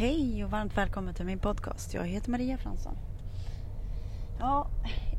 Hej 0.00 0.44
och 0.44 0.50
varmt 0.50 0.76
välkommen 0.76 1.14
till 1.14 1.26
min 1.26 1.38
podcast. 1.38 1.94
Jag 1.94 2.06
heter 2.06 2.30
Maria 2.30 2.58
Fransson. 2.58 2.98
Ja, 4.38 4.66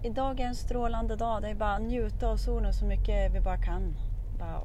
idag 0.04 0.40
är 0.40 0.46
en 0.46 0.56
strålande 0.56 1.16
dag. 1.16 1.42
Det 1.42 1.50
är 1.50 1.56
bara 1.56 1.74
att 1.74 1.82
njuta 1.82 2.28
av 2.28 2.38
solen 2.38 2.74
så 2.74 2.86
mycket 2.86 3.36
vi 3.36 3.40
bara 3.40 3.58
kan. 3.58 3.96
Bara 4.40 4.64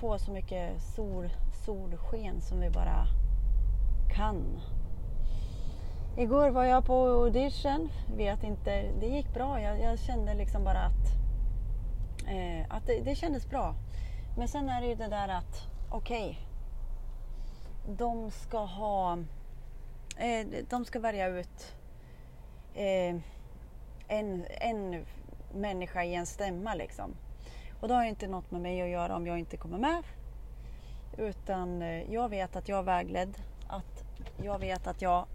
få 0.00 0.18
så 0.18 0.32
mycket 0.32 0.82
sol, 0.82 1.30
solsken 1.66 2.40
som 2.40 2.60
vi 2.60 2.70
bara 2.70 3.06
kan. 4.16 4.60
Igår 6.16 6.50
var 6.50 6.64
jag 6.64 6.84
på 6.84 6.94
audition. 6.94 7.88
Vet 8.16 8.44
inte, 8.44 8.92
det 9.00 9.06
gick 9.06 9.34
bra. 9.34 9.60
Jag, 9.60 9.80
jag 9.80 9.98
kände 9.98 10.34
liksom 10.34 10.64
bara 10.64 10.80
att, 10.80 11.06
eh, 12.28 12.76
att 12.76 12.86
det, 12.86 13.00
det 13.04 13.14
kändes 13.14 13.50
bra. 13.50 13.74
Men 14.36 14.48
sen 14.48 14.68
är 14.68 14.80
det 14.80 14.86
ju 14.86 14.94
det 14.94 15.08
där 15.08 15.28
att, 15.28 15.66
okej. 15.90 16.30
Okay, 16.30 16.49
de 17.96 18.30
ska 18.30 18.58
ha... 18.58 19.18
Eh, 20.16 20.46
de 20.68 20.84
ska 20.84 20.98
välja 20.98 21.28
ut 21.28 21.74
eh, 22.74 23.16
en, 24.08 24.46
en 24.60 25.04
människa 25.54 26.04
i 26.04 26.14
en 26.14 26.26
stämma 26.26 26.74
liksom. 26.74 27.14
Och 27.80 27.88
det 27.88 27.94
har 27.94 28.04
inte 28.04 28.26
något 28.26 28.50
med 28.50 28.60
mig 28.60 28.82
att 28.82 28.88
göra 28.88 29.16
om 29.16 29.26
jag 29.26 29.38
inte 29.38 29.56
kommer 29.56 29.78
med. 29.78 30.02
Utan 31.18 31.82
eh, 31.82 32.12
jag 32.12 32.28
vet 32.28 32.56
att 32.56 32.68
jag 32.68 32.78
är 32.78 32.82
vägledd. 32.82 33.38
Att 33.68 34.04
jag 34.42 34.58
vet 34.58 34.86
att 34.86 35.02
jag 35.02 35.26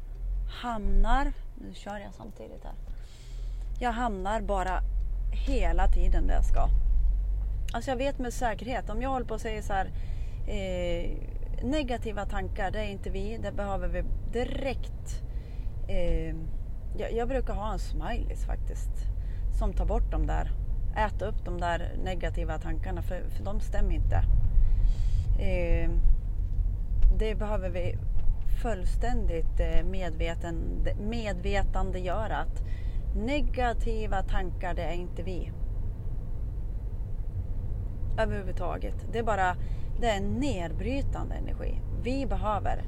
hamnar... 0.61 1.33
Nu 1.61 1.73
kör 1.73 1.97
jag 1.97 2.13
samtidigt 2.13 2.63
här. 2.63 2.73
Jag 3.79 3.91
hamnar 3.91 4.41
bara 4.41 4.79
hela 5.47 5.87
tiden 5.87 6.27
där 6.27 6.33
jag 6.33 6.45
ska. 6.45 6.67
Alltså 7.73 7.91
jag 7.91 7.97
vet 7.97 8.19
med 8.19 8.33
säkerhet. 8.33 8.89
Om 8.89 9.01
jag 9.01 9.09
håller 9.09 9.25
på 9.25 9.33
och 9.33 9.41
säger 9.41 9.61
så 9.61 9.73
här... 9.73 9.91
Eh, 10.47 11.34
negativa 11.63 12.25
tankar, 12.25 12.71
det 12.71 12.79
är 12.79 12.89
inte 12.89 13.09
vi. 13.09 13.37
Det 13.37 13.51
behöver 13.51 13.87
vi 13.87 14.03
direkt. 14.31 15.23
Eh, 15.87 16.35
jag, 16.97 17.13
jag, 17.13 17.27
brukar 17.27 17.53
ha 17.53 17.73
en 17.73 17.79
smileys 17.79 18.45
faktiskt. 18.45 18.91
Som 19.59 19.73
tar 19.73 19.85
bort 19.85 20.11
de 20.11 20.27
där, 20.27 20.51
äter 20.97 21.27
upp 21.27 21.45
de 21.45 21.59
där 21.59 21.91
negativa 22.03 22.57
tankarna 22.57 23.01
för, 23.01 23.21
för 23.29 23.43
de 23.43 23.59
stämmer 23.59 23.95
inte. 23.95 24.15
Eh, 25.39 25.89
det 27.17 27.35
behöver 27.35 27.69
vi 27.69 27.97
fullständigt 28.61 29.59
eh, 29.59 29.85
medveten, 29.85 30.85
medvetandegöra 30.99 32.37
att 32.37 32.63
negativa 33.15 34.23
tankar, 34.23 34.73
det 34.73 34.83
är 34.83 34.93
inte 34.93 35.23
vi. 35.23 35.51
Överhuvudtaget. 38.17 39.05
Det 39.11 39.19
är 39.19 39.23
bara 39.23 39.55
det 39.99 40.09
är 40.09 40.19
nedbrytande 40.19 41.35
energi. 41.35 41.81
Vi 42.03 42.25
behöver 42.25 42.83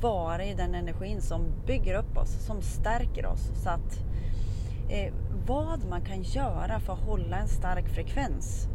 vara 0.00 0.44
i 0.44 0.54
den 0.54 0.74
energin 0.74 1.20
som 1.20 1.42
bygger 1.66 1.94
upp 1.94 2.16
oss, 2.16 2.46
som 2.46 2.62
stärker 2.62 3.26
oss. 3.26 3.50
Så 3.62 3.70
att 3.70 3.98
eh, 4.88 5.12
vad 5.46 5.88
man 5.88 6.00
kan 6.00 6.22
göra 6.22 6.80
för 6.80 6.92
att 6.92 6.98
hålla 6.98 7.36
en 7.36 7.48
stark 7.48 7.88
frekvens. 7.88 8.68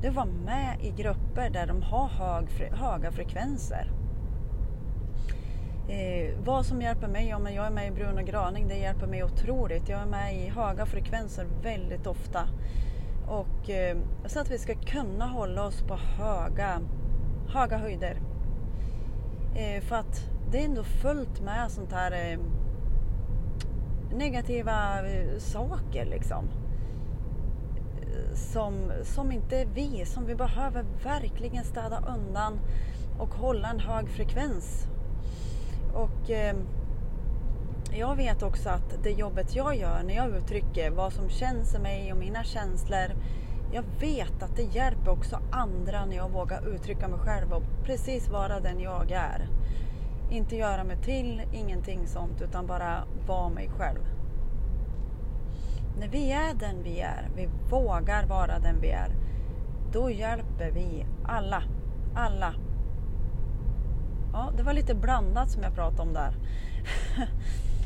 Det 0.00 0.06
är 0.06 0.10
att 0.10 0.16
vara 0.16 0.26
med 0.26 0.76
i 0.82 0.90
grupper 0.90 1.50
där 1.50 1.66
de 1.66 1.82
har 1.82 2.08
hög, 2.08 2.48
höga 2.72 3.12
frekvenser. 3.12 3.90
Eh, 5.88 6.34
vad 6.44 6.66
som 6.66 6.82
hjälper 6.82 7.08
mig? 7.08 7.28
Ja, 7.28 7.38
men 7.38 7.54
jag 7.54 7.66
är 7.66 7.70
med 7.70 7.88
i 7.88 7.90
Bruno 7.90 8.22
Graning. 8.22 8.68
Det 8.68 8.74
hjälper 8.74 9.06
mig 9.06 9.24
otroligt. 9.24 9.88
Jag 9.88 10.00
är 10.00 10.06
med 10.06 10.36
i 10.36 10.48
höga 10.48 10.86
frekvenser 10.86 11.46
väldigt 11.62 12.06
ofta. 12.06 12.48
Och, 13.28 13.70
eh, 13.70 13.96
så 14.26 14.40
att 14.40 14.50
vi 14.50 14.58
ska 14.58 14.74
kunna 14.74 15.26
hålla 15.26 15.64
oss 15.64 15.82
på 15.82 15.96
höga 15.96 16.80
höga 17.48 17.78
höjder. 17.78 18.20
Eh, 19.54 19.82
för 19.82 19.96
att 19.96 20.30
det 20.50 20.60
är 20.60 20.64
ändå 20.64 20.84
fullt 20.84 21.40
med 21.40 21.70
sånt 21.70 21.92
här 21.92 22.12
eh, 22.12 22.38
negativa 24.16 25.08
eh, 25.08 25.38
saker 25.38 26.04
liksom. 26.04 26.48
Som, 28.34 28.92
som 29.02 29.32
inte 29.32 29.56
är 29.56 29.66
vi, 29.74 30.04
som 30.06 30.26
vi 30.26 30.34
behöver 30.34 30.84
verkligen 31.04 31.64
städa 31.64 32.02
undan 32.08 32.60
och 33.18 33.34
hålla 33.34 33.70
en 33.70 33.80
hög 33.80 34.08
frekvens. 34.08 34.86
Och 35.94 36.30
eh, 36.30 36.56
jag 37.92 38.16
vet 38.16 38.42
också 38.42 38.68
att 38.68 39.02
det 39.02 39.10
jobbet 39.10 39.56
jag 39.56 39.76
gör 39.76 40.02
när 40.02 40.14
jag 40.14 40.36
uttrycker 40.36 40.90
vad 40.90 41.12
som 41.12 41.28
känns 41.28 41.74
i 41.74 41.78
mig 41.78 42.12
och 42.12 42.18
mina 42.18 42.44
känslor 42.44 43.12
jag 43.72 43.84
vet 44.00 44.42
att 44.42 44.56
det 44.56 44.62
hjälper 44.62 45.10
också 45.10 45.40
andra 45.50 46.04
när 46.04 46.16
jag 46.16 46.30
vågar 46.30 46.68
uttrycka 46.68 47.08
mig 47.08 47.18
själv 47.18 47.52
och 47.52 47.62
precis 47.84 48.28
vara 48.28 48.60
den 48.60 48.80
jag 48.80 49.10
är. 49.10 49.48
Inte 50.30 50.56
göra 50.56 50.84
mig 50.84 50.96
till, 50.96 51.42
ingenting 51.52 52.06
sånt, 52.06 52.42
utan 52.42 52.66
bara 52.66 53.04
vara 53.26 53.48
mig 53.48 53.70
själv. 53.78 54.00
När 55.98 56.08
vi 56.08 56.32
är 56.32 56.54
den 56.54 56.82
vi 56.82 57.00
är, 57.00 57.28
vi 57.36 57.48
vågar 57.70 58.26
vara 58.26 58.58
den 58.58 58.80
vi 58.80 58.90
är, 58.90 59.10
då 59.92 60.10
hjälper 60.10 60.70
vi 60.70 61.06
alla. 61.24 61.62
Alla. 62.14 62.54
Ja, 64.32 64.52
det 64.56 64.62
var 64.62 64.72
lite 64.72 64.94
blandat 64.94 65.50
som 65.50 65.62
jag 65.62 65.74
pratade 65.74 66.02
om 66.02 66.12
där. 66.12 66.34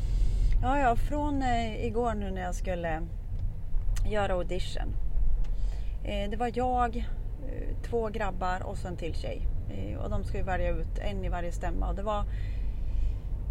ja, 0.63 0.79
ja, 0.79 0.95
från 0.95 1.41
eh, 1.41 1.85
igår 1.85 2.13
nu 2.13 2.31
när 2.31 2.41
jag 2.41 2.55
skulle 2.55 3.01
göra 4.05 4.33
audition 4.33 4.95
Eh, 6.03 6.29
det 6.29 6.37
var 6.37 6.51
jag, 6.53 6.97
eh, 6.97 7.77
två 7.89 8.07
grabbar 8.07 8.63
och 8.63 8.77
så 8.77 8.87
en 8.87 8.97
till 8.97 9.15
tjej. 9.15 9.47
Eh, 9.69 9.97
och 9.97 10.09
de 10.09 10.23
ska 10.23 10.37
ju 10.37 10.43
välja 10.43 10.69
ut 10.69 10.99
en 10.99 11.25
i 11.25 11.29
varje 11.29 11.51
stämma. 11.51 11.89
Och 11.89 11.95
det, 11.95 12.03
var, 12.03 12.25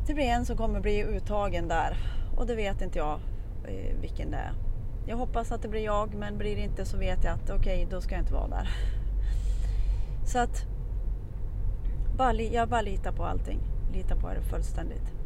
det 0.06 0.15
blir 0.15 0.25
en 0.25 0.47
som 0.47 0.56
kommer 0.56 0.81
bli 0.81 1.03
uttagen 1.03 1.69
där. 1.69 1.97
Och 2.37 2.47
det 2.47 2.55
vet 2.55 2.83
inte 2.83 2.99
jag 2.99 3.21
eh, 3.69 4.00
vilken 4.00 4.31
det 4.31 4.37
är. 4.37 4.53
Jag 5.06 5.17
hoppas 5.17 5.53
att 5.53 5.62
det 5.62 5.69
blir 5.69 5.84
jag, 5.84 6.15
men 6.15 6.39
blir 6.39 6.56
det 6.56 6.62
inte 6.62 6.84
så 6.84 6.97
vet 6.97 7.25
jag 7.25 7.34
att 7.34 7.50
okej, 7.50 7.56
okay, 7.56 7.87
då 7.91 8.00
ska 8.00 8.15
jag 8.15 8.23
inte 8.23 8.34
vara 8.34 8.49
där. 8.49 8.69
Så 10.27 10.39
att 10.39 10.67
jag 12.53 12.69
bara 12.69 12.83
litar 12.83 13.12
på 13.12 13.25
allting. 13.25 13.59
Litar 13.93 14.17
på 14.17 14.29
det 14.29 14.43
fullständigt. 14.43 15.22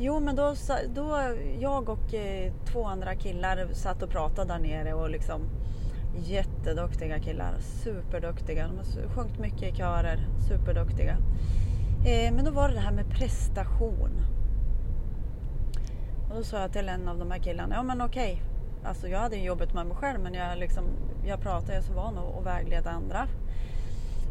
Jo, 0.00 0.20
men 0.20 0.36
då, 0.36 0.54
då 0.94 1.34
jag 1.60 1.88
och 1.88 2.14
eh, 2.14 2.52
två 2.64 2.84
andra 2.84 3.14
killar 3.14 3.68
satt 3.72 4.02
och 4.02 4.10
pratade 4.10 4.52
där 4.52 4.58
nere 4.58 4.94
och 4.94 5.10
liksom 5.10 5.42
jätteduktiga 6.16 7.18
killar, 7.18 7.54
superduktiga. 7.60 8.68
De 8.68 8.76
har 8.76 9.14
sjungit 9.14 9.38
mycket 9.38 9.62
i 9.62 9.76
körer, 9.76 10.26
superduktiga. 10.48 11.16
Eh, 12.06 12.32
men 12.34 12.44
då 12.44 12.50
var 12.50 12.68
det 12.68 12.74
det 12.74 12.80
här 12.80 12.92
med 12.92 13.10
prestation. 13.10 14.20
Och 16.30 16.36
då 16.36 16.42
sa 16.42 16.60
jag 16.60 16.72
till 16.72 16.88
en 16.88 17.08
av 17.08 17.18
de 17.18 17.30
här 17.30 17.38
killarna, 17.38 17.74
ja 17.74 17.82
men 17.82 18.00
okej. 18.00 18.42
Alltså 18.84 19.08
jag 19.08 19.18
hade 19.18 19.36
ju 19.36 19.42
jobbet 19.42 19.74
med 19.74 19.86
mig 19.86 19.96
själv 19.96 20.20
men 20.20 20.34
jag, 20.34 20.58
liksom, 20.58 20.84
jag 21.26 21.40
pratade, 21.40 21.72
jag 21.72 21.82
är 21.82 21.86
så 21.86 21.92
van 21.92 22.18
att 22.18 22.46
vägleda 22.46 22.90
andra. 22.90 23.28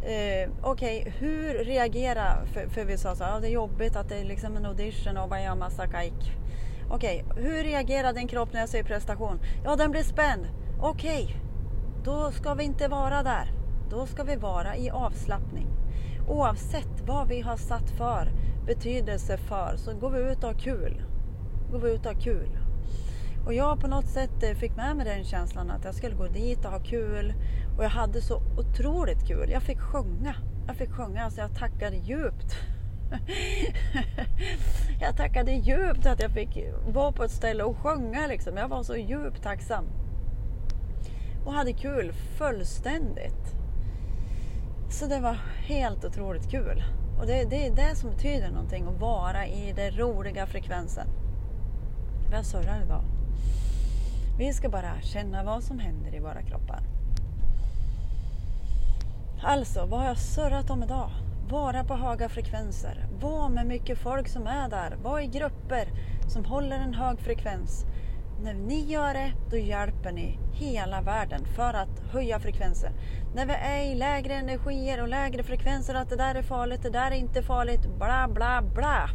Eh, 0.08 0.50
Okej, 0.62 1.02
okay, 1.02 1.14
hur 1.18 1.54
reagerar, 1.54 2.46
för, 2.46 2.68
för 2.68 2.86
vi 2.86 2.98
sa 2.98 3.16
så 3.16 3.24
här, 3.24 3.42
det 3.42 3.48
är 3.48 3.52
jobbigt 3.52 3.96
att 3.96 4.10
det 4.10 4.16
är 4.16 4.26
liksom 4.26 4.58
en 4.58 4.66
audition 4.66 5.18
och 5.18 5.30
bara 5.30 5.42
gör 5.42 5.56
massa 5.56 5.88
kajk. 5.88 6.32
Okej, 6.90 7.26
okay, 7.30 7.44
hur 7.44 7.64
reagerar 7.64 8.14
din 8.14 8.28
kropp 8.28 8.54
när 8.54 8.60
jag 8.60 8.70
säger 8.70 8.84
prestation? 8.84 9.40
Ja, 9.64 9.76
den 9.76 9.92
blir 9.92 10.04
spänd. 10.04 10.48
Okej, 10.82 11.24
okay, 11.24 11.36
då 12.04 12.32
ska 12.32 12.54
vi 12.54 12.64
inte 12.64 12.88
vara 12.88 13.24
där. 13.24 13.52
Då 13.90 14.06
ska 14.06 14.24
vi 14.24 14.36
vara 14.36 14.78
i 14.78 14.90
avslappning. 14.90 15.68
Oavsett 16.28 17.02
vad 17.08 17.28
vi 17.28 17.42
har 17.42 17.58
satt 17.58 17.90
för 17.90 18.32
betydelse 18.66 19.38
för 19.38 19.74
så 19.78 19.94
går 19.94 20.10
vi 20.10 20.32
ut 20.32 20.38
och 20.38 20.50
har 20.50 20.60
kul. 20.60 21.04
Går 21.72 21.80
vi 21.80 21.92
ut 21.92 22.06
och 22.06 22.14
har 22.14 22.22
kul. 22.22 22.67
Och 23.48 23.54
jag 23.54 23.80
på 23.80 23.88
något 23.88 24.08
sätt 24.08 24.44
eh, 24.44 24.54
fick 24.54 24.76
med 24.76 24.96
mig 24.98 25.06
den 25.06 25.24
känslan 25.24 25.72
att 25.72 25.84
jag 25.84 25.96
skulle 25.96 26.16
gå 26.16 26.28
dit 26.28 26.66
och 26.66 26.72
ha 26.72 26.80
kul. 26.80 27.34
Och 27.78 27.84
jag 27.84 27.90
hade 27.90 28.22
så 28.22 28.42
otroligt 28.58 29.28
kul. 29.28 29.50
Jag 29.52 29.64
fick 29.64 29.80
sjunga. 29.80 30.36
Jag 30.68 30.76
fick 30.76 30.92
sjunga, 30.92 31.24
alltså 31.24 31.42
jag 31.42 31.56
tackade 31.56 31.96
djupt. 31.96 32.56
jag 35.02 35.18
tackade 35.18 35.52
djupt 35.52 36.06
att 36.06 36.22
jag 36.22 36.32
fick 36.32 36.58
vara 36.88 37.12
på 37.12 37.24
ett 37.24 37.32
ställe 37.32 37.64
och 37.64 37.78
sjunga 37.78 38.28
liksom. 38.28 38.58
Jag 38.58 38.68
var 38.68 38.84
så 38.84 38.96
djupt 38.96 39.44
tacksam. 39.44 39.86
Och 41.46 41.54
hade 41.54 41.74
kul 41.74 42.14
fullständigt. 42.14 43.56
Så 44.90 45.06
det 45.06 45.20
var 45.20 45.38
helt 45.58 46.06
otroligt 46.06 46.52
kul. 46.52 46.84
Och 47.20 47.28
det, 47.28 47.44
det 47.50 47.68
är 47.68 47.76
det 47.76 47.96
som 47.96 48.10
betyder 48.10 48.52
någonting, 48.52 48.88
att 48.88 49.02
vara 49.02 49.48
i 49.48 49.74
den 49.76 49.92
roliga 49.92 50.48
frekvensen. 50.48 51.08
Jag 52.32 52.46
surrar 52.46 52.82
idag. 52.86 53.17
Vi 54.38 54.54
ska 54.54 54.70
bara 54.70 55.02
känna 55.02 55.44
vad 55.44 55.64
som 55.64 55.80
händer 55.80 56.16
i 56.16 56.20
våra 56.20 56.42
kroppar. 56.42 56.80
Alltså, 59.44 59.86
vad 59.86 60.00
har 60.00 60.08
jag 60.08 60.18
surrat 60.18 60.70
om 60.70 60.84
idag? 60.84 61.10
Vara 61.50 61.84
på 61.84 61.94
höga 61.94 62.30
frekvenser. 62.30 63.08
Var 63.22 63.50
med 63.50 63.68
mycket 63.68 63.98
folk 63.98 64.28
som 64.28 64.48
är 64.48 64.70
där. 64.70 64.98
Var 65.04 65.20
i 65.20 65.28
grupper 65.28 65.88
som 66.28 66.46
håller 66.46 66.76
en 66.76 66.94
hög 66.94 67.20
frekvens. 67.20 67.86
När 68.42 68.54
ni 68.54 68.92
gör 68.92 69.14
det, 69.14 69.34
då 69.50 69.58
hjälper 69.58 70.12
ni 70.12 70.40
hela 70.54 71.02
världen 71.02 71.46
för 71.56 71.74
att 71.74 72.00
höja 72.12 72.40
frekvensen. 72.40 72.94
När 73.36 73.46
vi 73.46 73.54
är 73.54 73.92
i 73.92 73.96
lägre 73.96 74.34
energier 74.34 75.02
och 75.02 75.08
lägre 75.08 75.44
frekvenser, 75.44 75.96
att 75.96 76.10
det 76.10 76.16
där 76.16 76.36
är 76.36 76.44
farligt, 76.44 76.84
det 76.84 76.90
där 76.90 77.12
är 77.12 77.16
inte 77.16 77.44
farligt, 77.44 77.82
bla 77.98 78.28
bla 78.28 78.62
bla. 78.76 79.10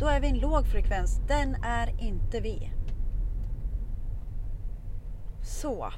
Då 0.00 0.06
är 0.06 0.20
vi 0.20 0.28
en 0.28 0.38
låg 0.38 0.66
frekvens. 0.66 1.20
Den 1.28 1.54
är 1.64 2.02
inte 2.02 2.40
vi. 2.40 2.73
Så. 5.44 5.92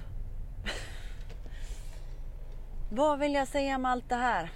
Vad 2.90 3.18
vill 3.18 3.34
jag 3.34 3.48
säga 3.48 3.78
med 3.78 3.90
allt 3.90 4.08
det 4.08 4.14
här? 4.14 4.50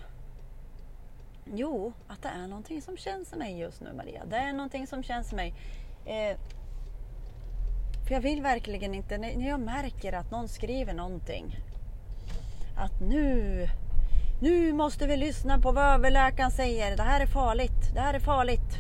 Jo, 1.45 1.93
att 2.09 2.23
det 2.23 2.29
är 2.29 2.47
någonting 2.47 2.83
som 2.83 2.97
känns 2.97 3.33
i 3.33 3.37
mig 3.37 3.59
just 3.59 3.81
nu 3.81 3.93
Maria. 3.93 4.25
Det 4.25 4.37
är 4.37 4.53
någonting 4.53 4.87
som 4.87 5.03
känns 5.03 5.33
i 5.33 5.37
mig. 5.37 5.55
Eh, 6.05 6.37
för 8.07 8.15
jag 8.15 8.21
vill 8.21 8.43
verkligen 8.43 8.95
inte, 8.95 9.19
när 9.19 9.49
jag 9.49 9.61
märker 9.61 10.13
att 10.13 10.31
någon 10.31 10.49
skriver 10.49 10.95
någonting. 10.95 11.57
Att 12.77 13.01
nu, 13.01 13.67
nu 14.43 14.73
måste 14.73 15.07
vi 15.07 15.17
lyssna 15.17 15.59
på 15.59 15.73
vad 15.73 15.85
överläkaren 15.85 16.51
säger. 16.51 16.97
Det 16.97 17.03
här 17.03 17.21
är 17.21 17.27
farligt, 17.27 17.95
det 17.95 18.01
här 18.01 18.15
är 18.15 18.21
farligt. 18.21 18.77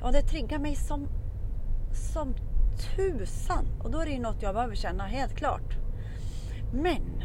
Ja, 0.00 0.10
det 0.10 0.22
triggar 0.22 0.58
mig 0.58 0.76
som, 0.76 1.08
som 2.12 2.34
tusan. 2.96 3.66
Och 3.82 3.90
då 3.90 3.98
är 3.98 4.04
det 4.04 4.12
ju 4.12 4.20
något 4.20 4.42
jag 4.42 4.54
behöver 4.54 4.74
känna, 4.74 5.06
helt 5.06 5.34
klart. 5.34 5.76
Men 6.72 7.22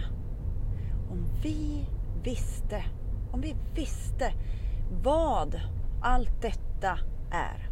om 1.09 1.25
vi 1.44 1.85
visste, 2.23 2.83
om 3.31 3.41
vi 3.41 3.55
visste 3.75 4.33
vad 5.03 5.61
allt 6.01 6.41
detta 6.41 6.99
är 7.31 7.69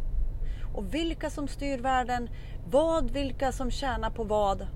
och 0.74 0.94
vilka 0.94 1.30
som 1.30 1.48
styr 1.48 1.78
världen, 1.78 2.30
vad, 2.66 3.10
vilka 3.10 3.52
som 3.52 3.70
tjänar 3.70 4.10
på 4.10 4.24
vad. 4.24 4.66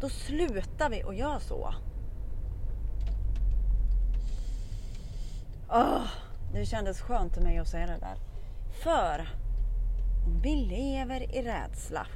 Då 0.00 0.08
slutar 0.08 0.90
vi 0.90 1.02
att 1.02 1.16
göra 1.16 1.40
så. 1.40 1.74
Oh, 5.68 6.06
det 6.52 6.66
kändes 6.66 7.00
skönt 7.00 7.34
för 7.34 7.40
mig 7.40 7.58
att 7.58 7.68
säga 7.68 7.86
det 7.86 7.98
där. 8.00 8.16
För 8.82 9.28
om 10.26 10.40
vi 10.40 10.56
lever 10.56 11.36
i 11.36 11.42
rädsla, 11.42 12.06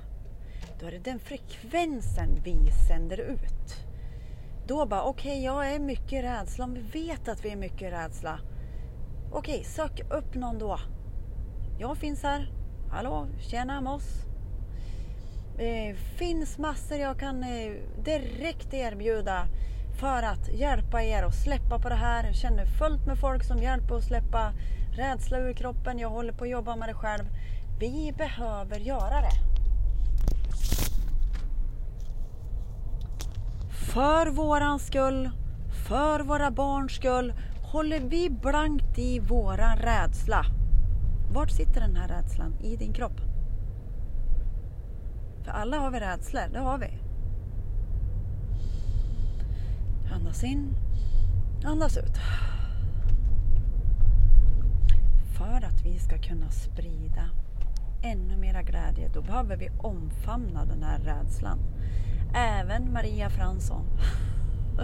då 0.81 0.87
är 0.87 0.91
det 0.91 0.99
den 0.99 1.19
frekvensen 1.19 2.41
vi 2.45 2.71
sänder 2.89 3.21
ut. 3.21 3.87
Då 4.67 4.87
bara, 4.87 5.03
okej, 5.03 5.31
okay, 5.31 5.45
jag 5.45 5.75
är 5.75 5.79
mycket 5.79 6.25
rädsla. 6.25 6.65
Om 6.65 6.75
vi 6.75 6.81
vet 6.81 7.29
att 7.29 7.45
vi 7.45 7.51
är 7.51 7.57
mycket 7.57 7.93
rädsla. 7.93 8.39
Okej, 9.33 9.55
okay, 9.55 9.65
sök 9.65 10.01
upp 10.11 10.35
någon 10.35 10.59
då. 10.59 10.79
Jag 11.79 11.97
finns 11.97 12.23
här. 12.23 12.53
Hallå, 12.91 13.27
tjena 13.39 13.81
Moss. 13.81 14.25
Det 15.57 15.95
finns 15.95 16.59
massor 16.59 16.99
jag 16.99 17.19
kan 17.19 17.43
eh, 17.43 17.73
direkt 18.05 18.75
erbjuda 18.75 19.47
för 20.01 20.23
att 20.23 20.49
hjälpa 20.49 21.03
er 21.03 21.23
att 21.23 21.35
släppa 21.35 21.79
på 21.79 21.89
det 21.89 21.95
här. 21.95 22.25
Jag 22.25 22.35
känner 22.35 22.67
fullt 22.67 23.07
med 23.07 23.19
folk 23.19 23.45
som 23.45 23.59
hjälper 23.59 23.95
att 23.95 24.05
släppa 24.05 24.53
rädsla 24.93 25.39
ur 25.39 25.53
kroppen. 25.53 25.99
Jag 25.99 26.09
håller 26.09 26.33
på 26.33 26.45
att 26.45 26.51
jobba 26.51 26.77
med 26.77 26.89
det 26.89 26.95
själv. 26.95 27.25
Vi 27.81 28.13
behöver 28.19 28.79
göra 28.79 29.21
det. 29.21 29.33
För 33.71 34.31
våran 34.31 34.79
skull, 34.79 35.31
för 35.89 36.21
våra 36.21 36.51
barns 36.51 36.93
skull 36.93 37.33
håller 37.63 38.01
vi 38.01 38.31
blankt 38.31 38.99
i 38.99 39.19
våran 39.19 39.77
rädsla. 39.77 40.45
Vart 41.33 41.51
sitter 41.51 41.81
den 41.81 41.97
här 41.97 42.09
rädslan? 42.09 42.55
I 42.63 42.77
din 42.77 42.93
kropp. 42.93 43.21
För 45.45 45.51
alla 45.51 45.79
har 45.79 45.91
vi 45.91 46.01
rädslor, 46.01 46.49
det 46.53 46.59
har 46.59 46.79
vi. 46.79 46.99
Andas 50.15 50.45
in, 50.45 50.75
andas 51.65 51.97
ut. 51.97 52.17
För 55.39 55.67
att 55.67 55.85
vi 55.85 55.99
ska 55.99 56.19
kunna 56.19 56.51
sprida 56.51 57.31
ännu 58.03 58.37
mera 58.37 58.63
glädje, 58.63 59.09
då 59.15 59.23
behöver 59.23 59.57
vi 59.57 59.71
omfamna 59.79 60.65
den 60.65 60.83
här 60.83 60.99
rädslan. 60.99 61.59
Även 62.35 62.93
Maria 62.93 63.31
Fransson. 63.31 63.85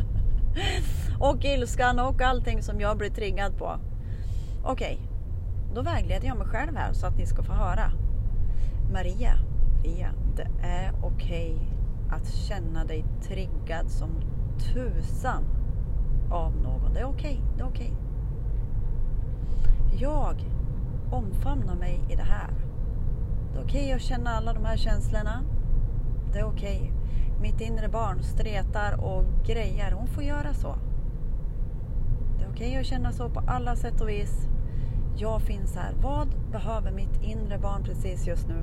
och 1.21 1.45
ilskan 1.45 1.99
och 1.99 2.23
allting 2.23 2.63
som 2.63 2.81
jag 2.81 2.99
blir 2.99 3.11
triggad 3.11 3.59
på. 3.59 3.79
Okej, 4.65 4.95
okay. 4.95 5.75
då 5.75 5.83
vägleder 5.83 6.27
jag 6.27 6.39
mig 6.39 6.47
själv 6.47 6.77
här 6.77 6.93
så 6.93 7.07
att 7.07 7.19
ni 7.19 7.27
ska 7.27 7.43
få 7.43 7.53
höra. 7.53 7.93
Maria, 8.93 9.37
Maria, 9.87 10.13
det 10.37 10.49
är 10.63 10.93
okej 11.03 11.55
okay 11.55 11.77
att 12.11 12.27
känna 12.27 12.85
dig 12.85 13.05
triggad 13.23 13.91
som 13.91 14.11
tusan 14.59 15.45
av 16.31 16.57
någon. 16.57 16.95
Det 16.95 17.01
är 17.01 17.05
okej, 17.05 17.41
okay. 17.43 17.57
det 17.57 17.63
är 17.63 17.69
okej. 17.69 17.93
Jag 20.01 20.45
omfamnar 21.11 21.75
mig 21.75 22.01
i 22.11 22.17
det 22.17 22.23
här. 22.23 22.51
Det 23.57 23.61
är 23.61 23.65
okej 23.65 23.85
okay 23.85 23.93
att 23.93 24.03
känna 24.03 24.31
alla 24.31 24.53
de 24.53 24.65
här 24.65 24.77
känslorna. 24.77 25.43
Det 26.33 26.39
är 26.39 26.45
okej. 26.45 26.77
Okay. 26.77 27.41
Mitt 27.41 27.61
inre 27.61 27.89
barn 27.89 28.23
stretar 28.23 29.05
och 29.05 29.25
grejer. 29.47 29.93
Hon 29.93 30.07
får 30.07 30.23
göra 30.23 30.55
så. 30.55 30.77
Det 32.39 32.45
är 32.45 32.49
okej 32.51 32.69
okay 32.69 32.81
att 32.81 32.87
känna 32.87 33.13
så 33.13 33.29
på 33.29 33.41
alla 33.47 33.77
sätt 33.77 34.01
och 34.01 34.09
vis. 34.09 34.49
Jag 35.17 35.43
finns 35.43 35.77
här. 35.77 35.95
Vad 36.03 36.29
behöver 36.53 36.93
mitt 36.93 37.23
inre 37.23 37.59
barn 37.59 37.85
precis 37.85 38.27
just 38.27 38.49
nu? 38.49 38.63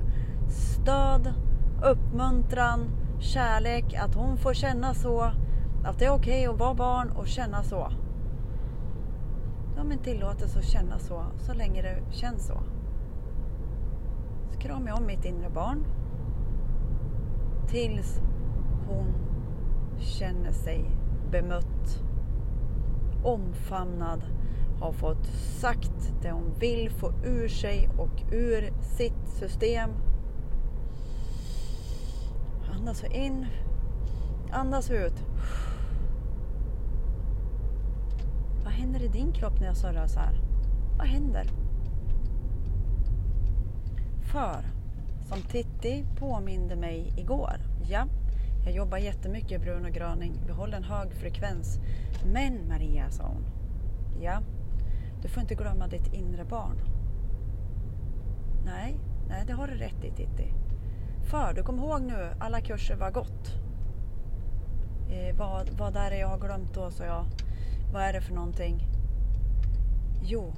Stöd, 0.49 1.33
uppmuntran, 1.83 2.89
kärlek. 3.19 3.93
Att 3.93 4.15
hon 4.15 4.37
får 4.37 4.53
känna 4.53 4.93
så. 4.93 5.31
Att 5.83 5.99
det 5.99 6.05
är 6.05 6.13
okej 6.13 6.45
att 6.45 6.59
vara 6.59 6.73
barn 6.73 7.09
och 7.09 7.27
känna 7.27 7.63
så. 7.63 7.91
Ja, 9.77 9.83
men 9.83 9.97
tillåtelse 9.97 10.59
att 10.59 10.65
känna 10.65 10.99
så, 10.99 11.25
så 11.37 11.53
länge 11.53 11.81
det 11.81 12.15
känns 12.15 12.47
så 12.47 12.63
kramar 14.63 14.87
jag 14.87 14.97
om 14.97 15.05
mitt 15.05 15.25
inre 15.25 15.49
barn 15.49 15.85
tills 17.67 18.21
hon 18.87 19.13
känner 19.99 20.51
sig 20.51 20.85
bemött, 21.31 22.03
omfamnad, 23.23 24.23
har 24.79 24.91
fått 24.91 25.25
sagt 25.59 26.13
det 26.21 26.31
hon 26.31 26.53
vill 26.59 26.89
få 26.89 27.11
ur 27.25 27.47
sig 27.47 27.89
och 27.97 28.23
ur 28.31 28.73
sitt 28.81 29.27
system. 29.27 29.89
Andas 32.75 33.03
in, 33.03 33.45
andas 34.51 34.91
ut. 34.91 35.23
Vad 38.63 38.73
händer 38.73 39.03
i 39.03 39.07
din 39.07 39.31
kropp 39.31 39.59
när 39.59 39.67
jag 39.67 39.77
surrar 39.77 40.07
så 40.07 40.19
här? 40.19 40.41
Vad 40.97 41.07
händer? 41.07 41.62
För, 44.33 44.65
som 45.29 45.41
Titti 45.41 46.05
påminde 46.15 46.75
mig 46.75 47.13
igår, 47.17 47.55
ja, 47.89 48.07
jag 48.65 48.73
jobbar 48.73 48.97
jättemycket 48.97 49.61
brun 49.61 49.85
och 49.85 49.91
gröning. 49.91 50.33
Vi 50.45 50.51
håller 50.51 50.77
en 50.77 50.83
hög 50.83 51.13
frekvens. 51.13 51.79
Men 52.25 52.67
Maria, 52.67 53.09
sa 53.09 53.23
hon, 53.23 53.45
ja, 54.21 54.41
du 55.21 55.27
får 55.27 55.41
inte 55.41 55.55
glömma 55.55 55.87
ditt 55.87 56.13
inre 56.13 56.45
barn. 56.45 56.77
Nej, 58.65 58.99
nej, 59.27 59.43
det 59.47 59.53
har 59.53 59.67
du 59.67 59.73
rätt 59.73 60.03
i 60.03 60.11
Titti. 60.11 60.53
För, 61.29 61.53
du 61.53 61.63
kom 61.63 61.79
ihåg 61.79 62.01
nu, 62.01 62.33
alla 62.39 62.61
kurser 62.61 62.95
var 62.95 63.11
gott. 63.11 63.53
Eh, 65.09 65.35
vad, 65.37 65.69
vad 65.69 65.95
är 65.95 66.09
det 66.09 66.17
jag 66.17 66.27
har 66.27 66.39
glömt 66.39 66.73
då, 66.73 66.91
sa 66.91 67.03
jag. 67.03 67.25
Vad 67.93 68.03
är 68.03 68.13
det 68.13 68.21
för 68.21 68.33
någonting? 68.33 68.87
Jo, 70.21 70.53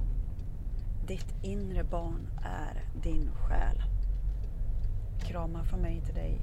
ditt 1.06 1.34
inre 1.42 1.84
barn 1.84 2.28
är 2.44 2.84
din 3.02 3.30
själ. 3.34 3.82
Kramar 5.20 5.64
från 5.64 5.80
mig 5.80 6.00
till 6.00 6.14
dig 6.14 6.38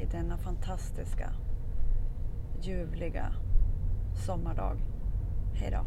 i 0.00 0.04
denna 0.04 0.38
fantastiska, 0.38 1.32
ljuvliga 2.62 3.32
sommardag. 4.26 4.76
Hejdå. 5.54 5.84